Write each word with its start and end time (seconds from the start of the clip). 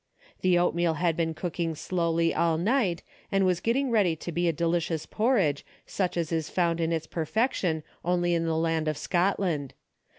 The 0.41 0.57
oatmeal 0.57 0.95
had 0.95 1.15
been 1.15 1.35
cooking 1.35 1.75
slowly 1.75 2.33
all 2.33 2.57
night, 2.57 3.03
and 3.31 3.45
was 3.45 3.59
getting 3.59 3.91
ready 3.91 4.15
to 4.15 4.31
be 4.31 4.47
a 4.47 4.51
deli 4.51 4.79
cious 4.79 5.05
porridge, 5.05 5.63
such 5.85 6.17
as 6.17 6.31
is 6.31 6.49
found 6.49 6.81
in 6.81 6.91
its 6.91 7.05
perfection 7.05 7.83
only 8.03 8.33
in 8.33 8.45
the 8.45 8.57
land 8.57 8.87
of 8.87 8.97
Scotland. 8.97 9.75